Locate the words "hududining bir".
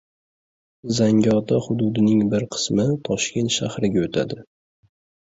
1.67-2.49